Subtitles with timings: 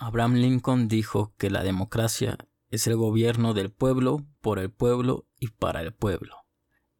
[0.00, 2.38] Abraham Lincoln dijo que la democracia
[2.70, 6.36] es el gobierno del pueblo, por el pueblo y para el pueblo.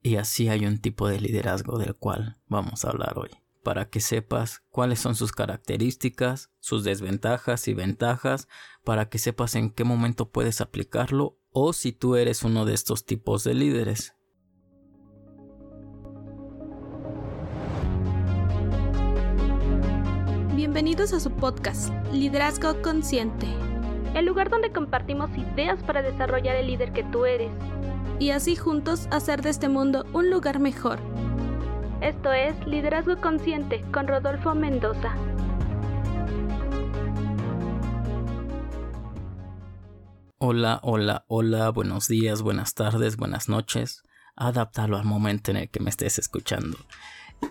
[0.02, 3.30] Y así hay un tipo de liderazgo del cual vamos a hablar hoy,
[3.62, 8.48] para que sepas cuáles son sus características, sus desventajas y ventajas,
[8.82, 13.06] para que sepas en qué momento puedes aplicarlo o si tú eres uno de estos
[13.06, 14.16] tipos de líderes.
[20.70, 23.46] Bienvenidos a su podcast, Liderazgo Consciente.
[24.14, 27.50] El lugar donde compartimos ideas para desarrollar el líder que tú eres.
[28.18, 30.98] Y así juntos hacer de este mundo un lugar mejor.
[32.02, 35.14] Esto es Liderazgo Consciente con Rodolfo Mendoza.
[40.36, 44.02] Hola, hola, hola, buenos días, buenas tardes, buenas noches.
[44.36, 46.76] Adaptalo al momento en el que me estés escuchando.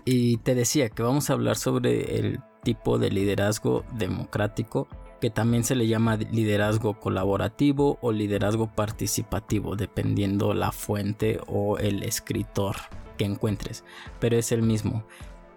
[0.06, 4.88] Y te decía que vamos a hablar sobre el tipo de liderazgo democrático
[5.20, 12.04] que también se le llama liderazgo colaborativo o liderazgo participativo, dependiendo la fuente o el
[12.04, 12.76] escritor
[13.18, 13.84] que encuentres,
[14.20, 15.06] pero es el mismo.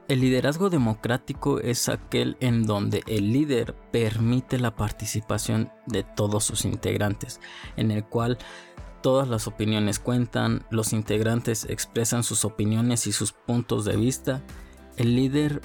[0.08, 6.64] El liderazgo democrático es aquel en donde el líder permite la participación de todos sus
[6.64, 7.40] integrantes,
[7.76, 8.38] en el cual
[9.02, 14.42] todas las opiniones cuentan, los integrantes expresan sus opiniones y sus puntos de vista,
[14.96, 15.60] el líder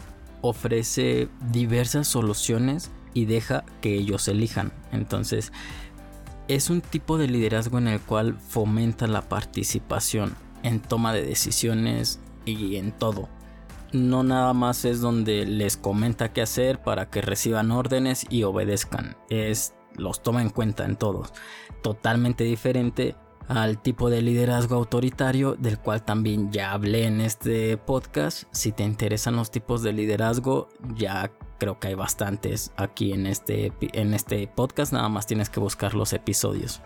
[0.49, 4.73] ofrece diversas soluciones y deja que ellos elijan.
[4.91, 5.51] Entonces,
[6.47, 12.19] es un tipo de liderazgo en el cual fomenta la participación en toma de decisiones
[12.45, 13.29] y en todo.
[13.93, 19.15] No nada más es donde les comenta qué hacer para que reciban órdenes y obedezcan.
[19.29, 21.33] Es los toma en cuenta en todos.
[21.81, 23.15] Totalmente diferente
[23.47, 28.43] al tipo de liderazgo autoritario del cual también ya hablé en este podcast.
[28.51, 33.71] Si te interesan los tipos de liderazgo, ya creo que hay bastantes aquí en este,
[33.93, 36.81] en este podcast, nada más tienes que buscar los episodios.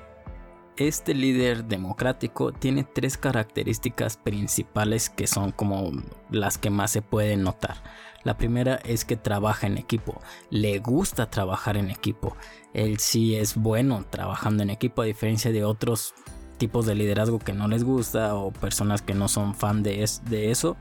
[0.78, 5.92] Este líder democrático tiene tres características principales que son como
[6.30, 7.84] las que más se pueden notar.
[8.24, 12.38] La primera es que trabaja en equipo, le gusta trabajar en equipo.
[12.74, 16.14] Él sí es bueno trabajando en equipo a diferencia de otros
[16.60, 20.52] tipos de liderazgo que no les gusta o personas que no son fan de, de
[20.52, 20.78] eso.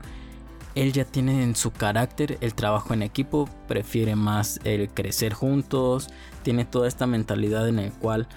[0.75, 6.09] Él ya tiene en su carácter el trabajo en equipo, prefiere más el crecer juntos,
[6.43, 8.27] tiene toda esta mentalidad en el cual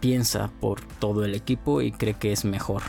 [0.00, 2.82] piensa por todo el equipo y cree que es mejor.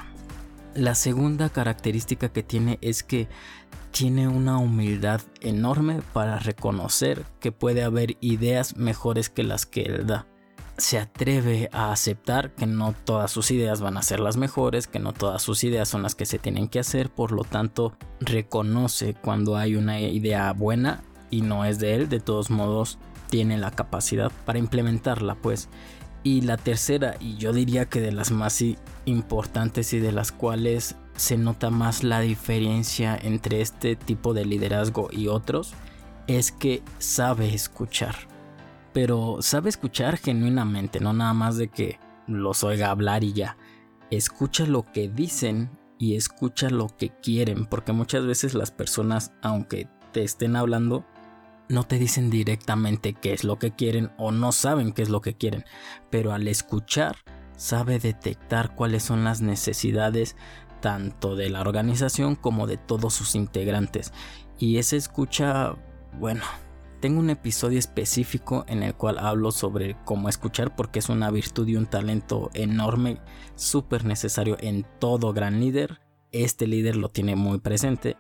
[0.74, 3.28] La segunda característica que tiene es que
[3.92, 10.08] tiene una humildad enorme para reconocer que puede haber ideas mejores que las que él
[10.08, 10.26] da
[10.78, 15.00] se atreve a aceptar que no todas sus ideas van a ser las mejores, que
[15.00, 19.14] no todas sus ideas son las que se tienen que hacer, por lo tanto reconoce
[19.14, 23.00] cuando hay una idea buena y no es de él, de todos modos
[23.30, 25.70] tiene la capacidad para implementarla pues.
[26.24, 28.62] Y la tercera, y yo diría que de las más
[29.06, 35.10] importantes y de las cuales se nota más la diferencia entre este tipo de liderazgo
[35.12, 35.74] y otros,
[36.28, 38.16] es que sabe escuchar
[38.96, 43.58] pero sabe escuchar genuinamente, no nada más de que los oiga hablar y ya.
[44.10, 49.90] Escucha lo que dicen y escucha lo que quieren, porque muchas veces las personas, aunque
[50.14, 51.04] te estén hablando,
[51.68, 55.20] no te dicen directamente qué es lo que quieren o no saben qué es lo
[55.20, 55.66] que quieren,
[56.10, 57.18] pero al escuchar
[57.58, 60.38] sabe detectar cuáles son las necesidades
[60.80, 64.14] tanto de la organización como de todos sus integrantes.
[64.58, 65.76] Y esa escucha,
[66.18, 66.46] bueno,
[67.06, 71.68] tengo un episodio específico en el cual hablo sobre cómo escuchar porque es una virtud
[71.68, 73.20] y un talento enorme,
[73.54, 76.02] súper necesario en todo gran líder.
[76.32, 78.18] Este líder lo tiene muy presente.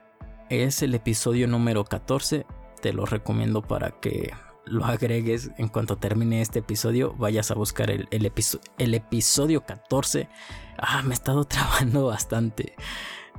[0.51, 2.45] Es el episodio número 14.
[2.79, 4.35] Te lo recomiendo para que
[4.65, 7.15] lo agregues en cuanto termine este episodio.
[7.15, 8.07] Vayas a buscar el,
[8.77, 10.29] episodio 14.
[10.77, 12.75] Ah, me he estado trabando bastante.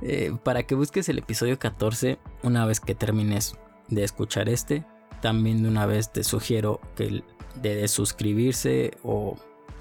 [0.01, 3.55] Eh, para que busques el episodio 14 una vez que termines
[3.87, 4.85] de escuchar este
[5.21, 7.23] también de una vez te sugiero que
[7.61, 9.35] de suscribirse o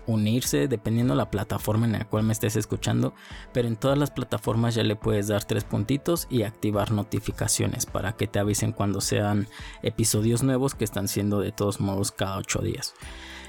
[0.07, 3.13] unirse dependiendo la plataforma en la cual me estés escuchando
[3.53, 8.13] pero en todas las plataformas ya le puedes dar tres puntitos y activar notificaciones para
[8.13, 9.49] que te avisen cuando sean
[9.83, 12.95] episodios nuevos que están siendo de todos modos cada ocho días.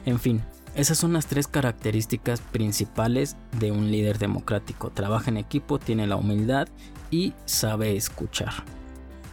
[0.06, 0.42] En fin
[0.78, 4.92] esas son las tres características principales de un líder democrático.
[4.92, 6.68] Trabaja en equipo tiene la humildad
[7.10, 8.54] y sabe escuchar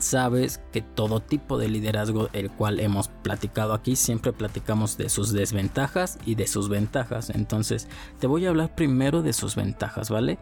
[0.05, 5.33] sabes que todo tipo de liderazgo el cual hemos platicado aquí siempre platicamos de sus
[5.33, 10.39] desventajas y de sus ventajas entonces te voy a hablar primero de sus ventajas vale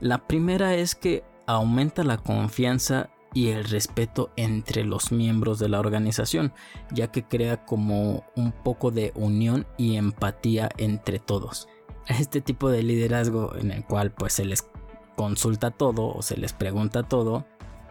[0.00, 5.78] la primera es que aumenta la confianza y el respeto entre los miembros de la
[5.78, 6.54] organización,
[6.90, 11.68] ya que crea como un poco de unión y empatía entre todos.
[12.08, 14.66] Este tipo de liderazgo en el cual pues se les
[15.16, 17.44] consulta todo o se les pregunta todo,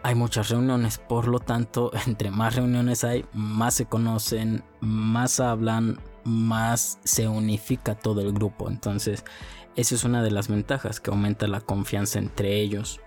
[0.06, 6.00] hay muchas reuniones, por lo tanto, entre más reuniones hay, más se conocen, más hablan,
[6.24, 8.70] más se unifica todo el grupo.
[8.70, 9.26] Entonces,
[9.76, 13.00] esa es una de las ventajas que aumenta la confianza entre ellos.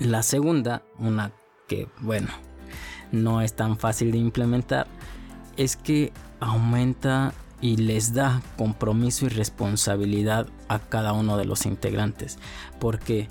[0.00, 1.30] La segunda, una
[1.68, 2.30] que, bueno,
[3.12, 4.88] no es tan fácil de implementar,
[5.56, 12.40] es que aumenta y les da compromiso y responsabilidad a cada uno de los integrantes.
[12.80, 13.28] Porque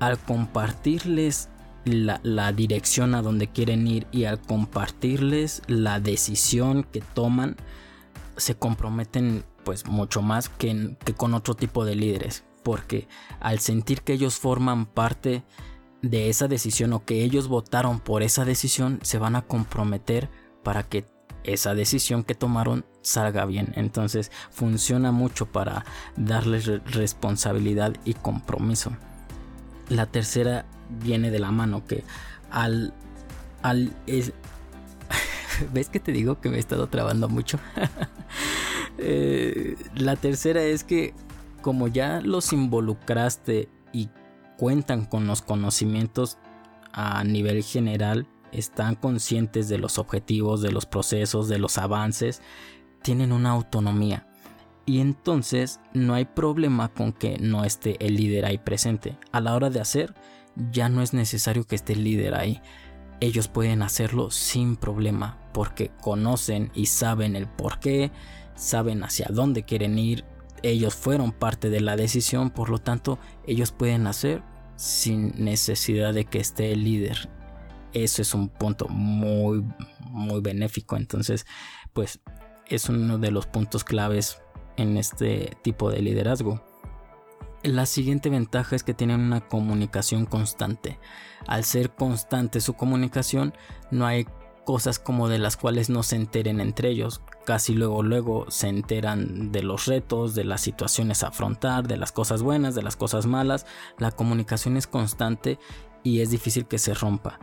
[0.00, 1.50] al compartirles
[1.84, 7.56] la, dirección a donde quieren ir y al compartirles la decisión que toman,
[8.36, 12.44] se comprometen pues mucho más que, que con otro tipo de líderes.
[12.62, 13.08] Porque
[13.40, 15.44] al sentir que ellos forman parte
[16.00, 20.28] de esa decisión o que ellos votaron por esa decisión se van a comprometer
[20.62, 21.06] para que
[21.44, 23.72] esa decisión que tomaron salga bien.
[23.76, 25.84] Entonces funciona mucho para
[26.16, 28.92] darles responsabilidad y compromiso.
[29.88, 32.04] La tercera viene de la mano que
[32.50, 32.92] al...
[33.62, 33.92] al
[35.72, 37.58] ¿Ves que te digo que me he estado trabando mucho?
[38.96, 41.14] Eh, la tercera es que
[41.62, 44.08] como ya los involucraste y
[44.56, 46.38] cuentan con los conocimientos
[46.92, 52.40] a nivel general, están conscientes de los objetivos, de los procesos, de los avances,
[53.02, 54.26] tienen una autonomía.
[54.86, 59.18] Y entonces no hay problema con que no esté el líder ahí presente.
[59.32, 60.14] A la hora de hacer,
[60.70, 62.60] ya no es necesario que esté el líder ahí.
[63.20, 68.10] Ellos pueden hacerlo sin problema porque conocen y saben el por qué,
[68.54, 70.24] saben hacia dónde quieren ir,
[70.62, 74.42] ellos fueron parte de la decisión, por lo tanto ellos pueden hacer
[74.76, 77.28] sin necesidad de que esté el líder.
[77.92, 79.64] Eso es un punto muy,
[80.00, 80.96] muy benéfico.
[80.96, 81.46] Entonces,
[81.92, 82.20] pues
[82.66, 84.40] es uno de los puntos claves
[84.76, 86.64] en este tipo de liderazgo.
[87.64, 90.98] La siguiente ventaja es que tienen una comunicación constante.
[91.46, 93.54] Al ser constante su comunicación,
[93.90, 94.26] no hay
[94.66, 97.22] cosas como de las cuales no se enteren entre ellos.
[97.46, 102.12] Casi luego luego se enteran de los retos, de las situaciones a afrontar, de las
[102.12, 103.64] cosas buenas, de las cosas malas.
[103.96, 105.58] La comunicación es constante
[106.02, 107.38] y es difícil que se rompa.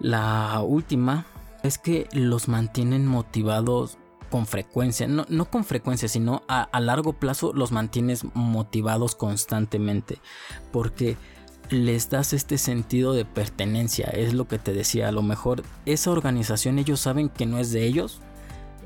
[0.00, 1.24] La última
[1.62, 3.96] es que los mantienen motivados
[4.30, 10.18] con frecuencia, no, con frecuencia, sino a, a largo plazo los mantienes motivados constantemente.
[10.72, 11.16] Porque
[11.70, 14.06] les das este sentido de pertenencia.
[14.06, 17.70] Es lo que te decía, a lo mejor esa organización ellos saben que no es
[17.70, 18.20] de ellos.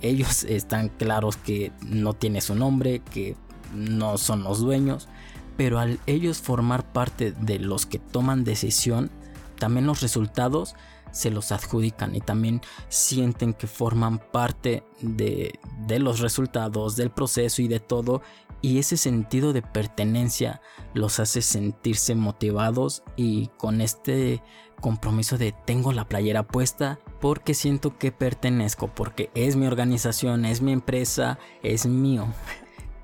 [0.03, 3.37] Ellos están claros que no tiene su nombre, que
[3.75, 5.09] no son los dueños.
[5.57, 9.11] Pero al ellos formar parte de los que toman decisión,
[9.59, 10.75] también los resultados
[11.15, 17.63] se los adjudican y también sienten que forman parte de, de los resultados, del proceso
[17.63, 18.21] y de todo
[18.65, 20.63] y ese sentido de pertenencia
[20.95, 24.43] los hace sentirse motivados y con este
[24.81, 30.63] compromiso de tengo la playera puesta porque siento que pertenezco, porque es mi organización, es
[30.63, 32.27] mi empresa, es mío.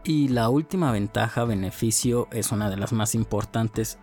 [0.03, 3.99] Y la última ventaja, beneficio, es una de las más importantes,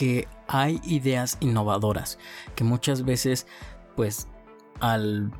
[0.00, 2.18] que hay ideas innovadoras,
[2.54, 3.46] que muchas veces
[3.96, 4.28] pues
[4.80, 5.30] al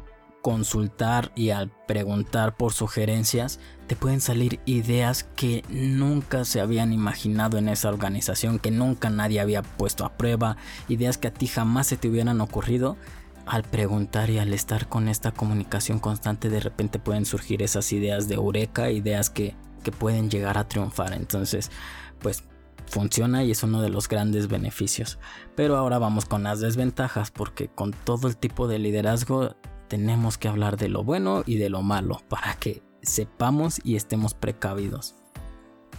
[0.43, 7.57] consultar y al preguntar por sugerencias, te pueden salir ideas que nunca se habían imaginado
[7.57, 11.87] en esa organización, que nunca nadie había puesto a prueba, ideas que a ti jamás
[11.87, 12.99] se te hubieran ocurrido.
[13.47, 18.29] Al preguntar y al estar con esta comunicación constante, de repente pueden surgir esas ideas
[18.29, 21.15] de eureka, ideas que, que pueden llegar a triunfar.
[21.15, 21.71] Entonces,
[22.19, 22.45] pues
[22.91, 25.19] funciona y es uno de los grandes beneficios.
[25.57, 29.57] Pero ahora vamos con las desventajas, porque con todo el tipo de liderazgo
[29.89, 34.35] tenemos que hablar de lo bueno y de lo malo para que sepamos y estemos
[34.35, 35.15] precavidos.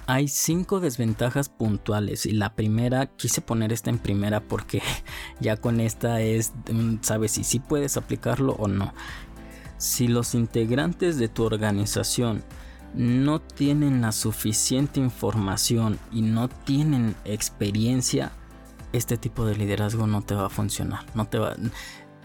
[0.08, 4.82] Hay cinco desventajas puntuales y la primera, quise poner esta en primera porque
[5.40, 6.54] ya con esta es,
[7.02, 8.94] sabes si sí puedes aplicarlo o no.
[9.78, 12.44] Si los integrantes de tu organización
[12.94, 18.32] no tienen la suficiente información y no tienen experiencia,
[18.94, 21.06] este tipo de liderazgo no te va a funcionar.
[21.16, 21.56] No te va,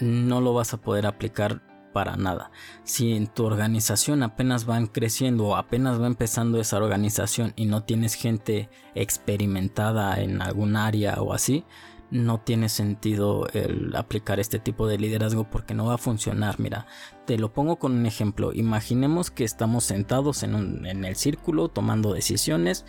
[0.01, 2.51] no lo vas a poder aplicar para nada.
[2.85, 7.85] Si en tu organización apenas van creciendo o apenas va empezando esa organización y no
[7.85, 11.65] tienes gente experimentada en algún área o así,
[12.11, 16.61] no tiene sentido el aplicar este tipo de liderazgo porque no va a funcionar.
[16.61, 16.87] Mira,
[17.27, 18.53] te lo pongo con un ejemplo.
[18.53, 22.85] Imaginemos que estamos sentados en, en el círculo tomando decisiones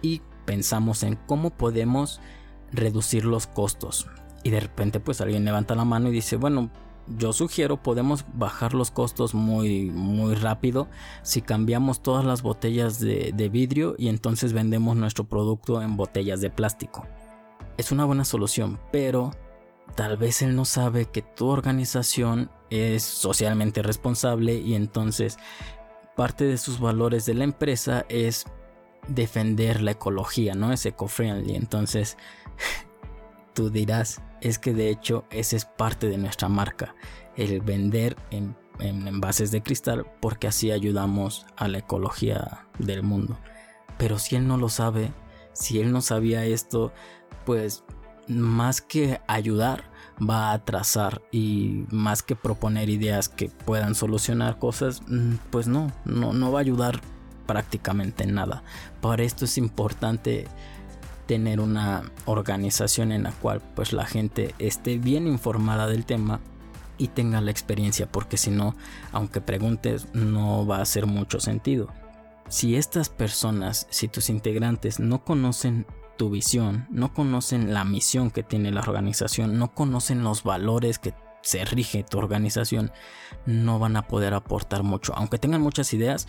[0.00, 2.20] y pensamos en cómo podemos
[2.72, 4.06] reducir los costos
[4.44, 6.70] Y de repente pues alguien levanta la mano y dice, bueno,
[7.08, 10.88] yo sugiero podemos bajar los costos muy muy rápido
[11.22, 16.50] si cambiamos todas las botellas de, vidrio y entonces vendemos nuestro producto en botellas de
[16.50, 17.06] plástico.
[17.76, 19.32] Es una buena solución, pero
[19.94, 25.38] tal vez él no sabe que tu organización es socialmente responsable y entonces
[26.16, 28.46] parte de sus valores de la empresa es
[29.08, 30.72] defender la ecología, ¿no?
[30.72, 31.56] Es eco-friendly.
[31.56, 32.16] Entonces,
[33.54, 36.94] tú dirás, es que de hecho ese es parte de nuestra marca,
[37.36, 43.38] el vender en, envases de cristal porque así ayudamos a la ecología del mundo.
[43.98, 45.12] Pero si él no lo sabe,
[45.52, 46.92] si él no sabía esto,
[47.44, 47.84] pues
[48.28, 55.02] más que ayudar, va a atrasar y más que proponer ideas que puedan solucionar cosas,
[55.08, 57.00] mm, pues no, no, no va a ayudar
[57.46, 58.62] prácticamente nada.
[59.00, 60.46] Para esto es importante
[61.26, 66.40] tener una organización en la cual pues la gente esté bien informada del tema
[66.98, 68.74] y tenga la experiencia porque si no
[69.12, 71.88] aunque preguntes no va a hacer mucho sentido
[72.52, 75.86] si estas personas si tus integrantes no conocen
[76.18, 81.14] tu visión no conocen la misión que tiene la organización no conocen los valores que
[81.40, 82.92] se rige tu organización
[83.46, 86.28] no van a poder aportar mucho aunque tengan muchas ideas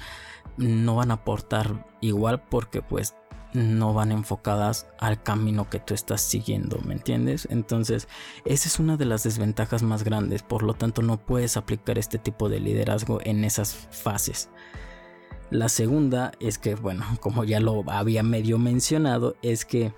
[0.56, 3.16] no van a aportar igual porque pues
[3.52, 7.48] no van enfocadas al camino que tú estás siguiendo, ¿me entiendes?
[7.52, 8.08] Entonces,
[8.46, 12.18] esa es una de las desventajas más grandes, por lo tanto no puedes aplicar este
[12.18, 14.50] tipo de liderazgo en esas fases.
[15.50, 19.94] La segunda es que, bueno, como ya lo había medio mencionado, es que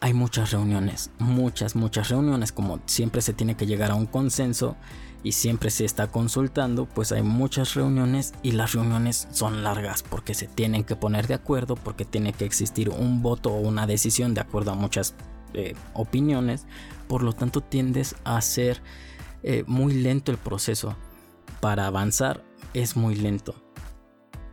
[0.00, 4.76] hay muchas reuniones, muchas, muchas reuniones, como siempre se tiene que llegar a un consenso
[5.22, 10.34] y siempre se está consultando, pues hay muchas reuniones y las reuniones son largas porque
[10.34, 14.34] se tienen que poner de acuerdo, porque tiene que existir un voto o una decisión
[14.34, 15.14] de acuerdo a muchas
[15.54, 16.66] eh, opiniones,
[17.08, 18.82] por lo tanto tiendes a ser
[19.42, 20.94] eh, muy lento el proceso.
[21.60, 23.63] Para avanzar es muy lento.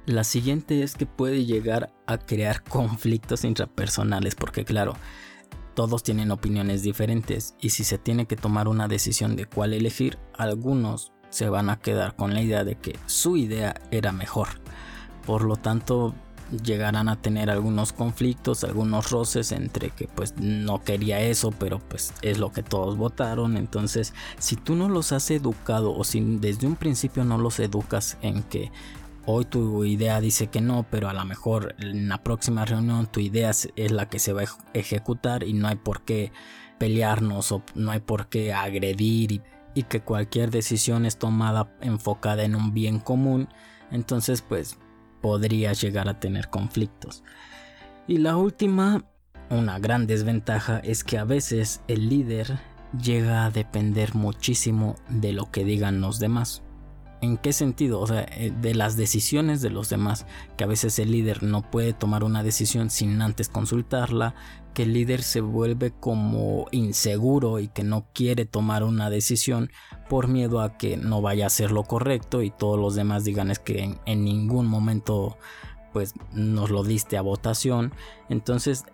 [0.06, 4.96] La siguiente es que puede llegar a crear conflictos intrapersonales, porque claro,
[5.76, 10.18] todos tienen opiniones diferentes y si se tiene que tomar una decisión de cuál elegir,
[10.38, 14.50] algunos se van a quedar con la idea de que su idea era mejor.
[15.26, 16.14] Por lo tanto,
[16.64, 22.14] llegarán a tener algunos conflictos, algunos roces entre que pues no quería eso, pero pues
[22.22, 23.56] es lo que todos votaron.
[23.56, 28.18] Entonces, si tú no los has educado o si desde un principio no los educas
[28.22, 28.72] en que
[29.32, 33.20] hoy tu idea dice que no, pero a lo mejor en la próxima reunión tu
[33.20, 36.32] idea es la que se va a ejecutar y no hay por qué
[36.78, 39.42] pelearnos o no hay por qué agredir
[39.74, 43.48] y, que cualquier decisión es tomada enfocada en un bien común,
[43.90, 44.78] entonces pues
[45.22, 47.24] podrías llegar a tener conflictos.
[48.08, 49.06] Y la última,
[49.50, 52.60] una gran desventaja es que a veces el líder
[53.02, 56.64] llega a depender muchísimo de lo que digan los demás.
[57.22, 58.00] ¿En qué sentido?
[58.00, 60.26] O sea, eh, de las decisiones de los demás,
[60.58, 64.34] que a veces el líder no puede tomar una decisión sin antes consultarla,
[64.74, 69.70] que el líder se vuelve como inseguro y que no quiere tomar una decisión
[70.10, 73.52] por miedo a que no vaya a ser lo correcto y todos los demás digan
[73.52, 75.38] es que en, ningún momento
[75.94, 77.94] pues nos lo diste a votación.
[78.30, 78.86] Entonces,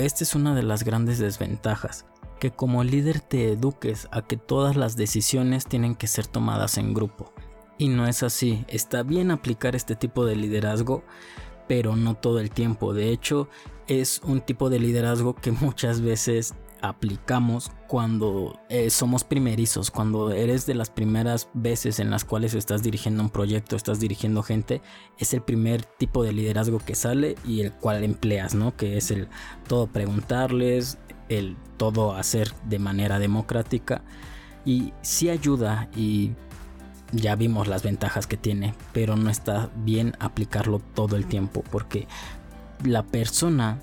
[0.00, 2.06] esta es una de las grandes desventajas
[2.42, 6.92] que como líder te eduques a que todas las decisiones tienen que ser tomadas en
[6.92, 7.32] grupo.
[7.78, 11.04] Y no es así, está bien aplicar este tipo de liderazgo,
[11.68, 12.94] pero no todo el tiempo.
[12.94, 13.48] De hecho,
[13.86, 20.66] es un tipo de liderazgo que muchas veces aplicamos cuando eh, somos primerizos, cuando eres
[20.66, 24.82] de las primeras veces en las cuales estás dirigiendo un proyecto, estás dirigiendo gente,
[25.16, 28.76] es el primer tipo de liderazgo que sale y el cual empleas, ¿no?
[28.76, 29.28] Que es el
[29.68, 30.98] todo preguntarles,
[31.38, 34.02] el todo hacer de manera democrática
[34.64, 36.32] y sí ayuda y
[37.12, 42.06] ya vimos las ventajas que tiene, pero no está bien aplicarlo todo el tiempo porque
[42.84, 43.80] la persona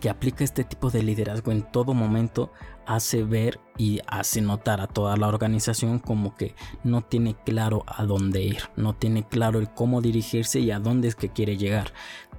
[0.00, 2.52] que aplica este tipo de liderazgo en todo momento
[2.86, 8.04] hace ver y hace notar a toda la organización como que no tiene claro a
[8.04, 11.92] dónde ir, no tiene claro el cómo dirigirse y a dónde es que quiere llegar.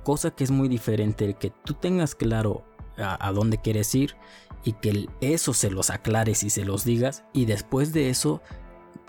[0.03, 2.63] Cosa que es muy diferente el que tú tengas claro
[2.98, 4.16] a, dónde quieres ir
[4.63, 8.42] y que eso se los aclares y se los digas y después de eso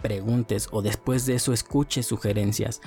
[0.03, 2.81] preguntes o después de eso escuches sugerencias.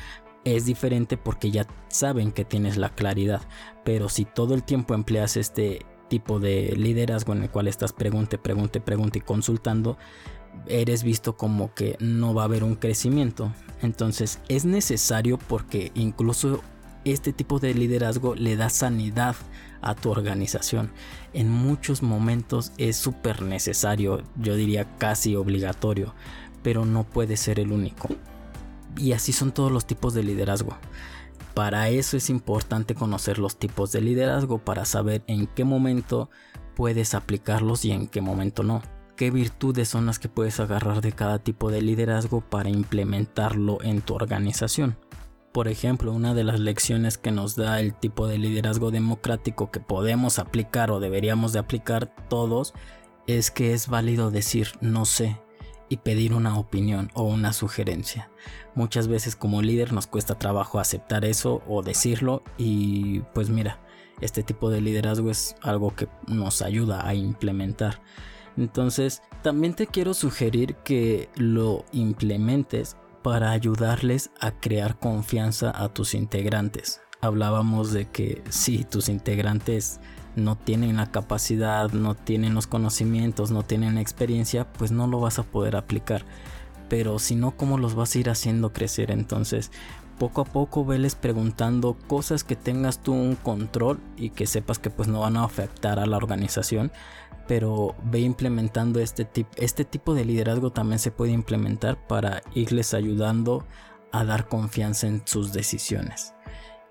[0.44, 3.42] Es diferente porque ya saben que tienes la claridad,
[3.84, 8.38] pero si todo el tiempo empleas este tipo de liderazgo en el cual estás pregunte,
[8.38, 9.98] pregunte, pregunte y consultando,
[10.68, 13.54] eres visto como que no va a haber un crecimiento.
[13.82, 16.62] Entonces es necesario porque incluso
[17.06, 19.36] este tipo de liderazgo le da sanidad
[19.82, 20.92] a tu organización.
[21.34, 26.14] En muchos momentos es súper necesario, yo diría casi obligatorio,
[26.64, 28.10] pero no puede ser el único.
[28.98, 30.78] Y así son todos los tipos de liderazgo.
[31.54, 36.30] Para eso es importante conocer los tipos de liderazgo para saber en qué momento
[36.76, 38.82] puedes aplicarlos y en qué momento no.
[39.16, 44.02] Qué virtudes son las que puedes agarrar de cada tipo de liderazgo para implementarlo en
[44.02, 44.98] tu organización.
[45.52, 49.82] Por ejemplo, una de las lecciones que nos da el tipo de liderazgo democrático que
[49.82, 52.74] podemos aplicar o deberíamos de aplicar todos
[53.28, 55.42] es que es válido decir no sé
[55.90, 58.32] y pedir una opinión o una sugerencia.
[58.76, 63.82] Muchas veces como líder nos cuesta trabajo aceptar eso o decirlo y pues mira,
[64.22, 68.02] este tipo de liderazgo es algo que nos ayuda a implementar.
[68.56, 76.14] Entonces, también te quiero sugerir que lo implementes para ayudarles a crear confianza a tus
[76.14, 77.02] integrantes.
[77.22, 80.00] Hablábamos de que si tus integrantes
[80.36, 85.20] no tienen la capacidad, no tienen los conocimientos, no tienen la experiencia, pues no lo
[85.20, 86.26] vas a poder aplicar.
[86.90, 89.12] Pero si no, ¿cómo los vas a ir haciendo crecer?
[89.12, 89.72] Entonces,
[90.18, 94.90] poco a poco veles preguntando cosas que tengas tú un control y que sepas que
[94.90, 96.92] pues no van a afectar a la organización
[97.48, 103.66] pero ve implementando este, este tipo de liderazgo también se puede implementar para irles ayudando
[104.12, 106.34] a dar confianza en sus decisiones.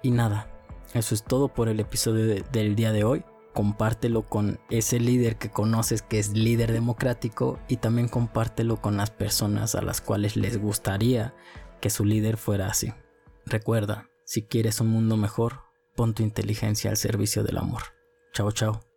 [0.02, 0.48] Y nada,
[0.94, 3.24] eso es todo por el episodio del día de hoy.
[3.52, 9.10] Compártelo con ese líder que conoces que es líder democrático y también compártelo con las
[9.10, 11.34] personas a las cuales les gustaría
[11.80, 12.92] que su líder fuera así.
[13.46, 15.62] Recuerda, si quieres un mundo mejor,
[15.96, 17.82] pon tu inteligencia al servicio del amor.
[18.32, 18.89] Chao, chao.